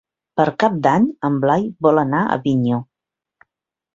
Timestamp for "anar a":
2.05-2.33